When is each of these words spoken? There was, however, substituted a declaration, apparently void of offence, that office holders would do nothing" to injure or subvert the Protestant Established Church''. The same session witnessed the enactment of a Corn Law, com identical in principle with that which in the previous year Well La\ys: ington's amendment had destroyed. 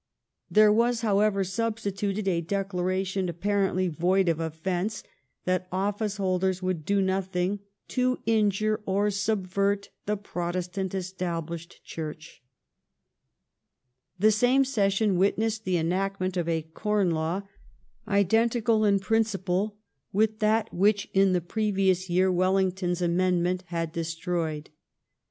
There 0.49 0.73
was, 0.73 1.01
however, 1.01 1.43
substituted 1.43 2.27
a 2.27 2.41
declaration, 2.41 3.29
apparently 3.29 3.87
void 3.87 4.29
of 4.29 4.39
offence, 4.39 5.03
that 5.45 5.67
office 5.71 6.17
holders 6.17 6.59
would 6.59 6.85
do 6.85 7.03
nothing" 7.03 7.59
to 7.89 8.17
injure 8.25 8.81
or 8.87 9.11
subvert 9.11 9.89
the 10.07 10.17
Protestant 10.17 10.95
Established 10.95 11.81
Church''. 11.83 12.41
The 14.17 14.31
same 14.31 14.65
session 14.65 15.19
witnessed 15.19 15.65
the 15.65 15.77
enactment 15.77 16.35
of 16.35 16.49
a 16.49 16.63
Corn 16.63 17.11
Law, 17.11 17.41
com 17.41 17.49
identical 18.15 18.83
in 18.83 18.97
principle 18.97 19.77
with 20.11 20.39
that 20.39 20.73
which 20.73 21.11
in 21.13 21.33
the 21.33 21.41
previous 21.41 22.09
year 22.09 22.31
Well 22.31 22.53
La\ys: 22.53 22.73
ington's 22.73 23.03
amendment 23.03 23.65
had 23.67 23.91
destroyed. 23.91 24.71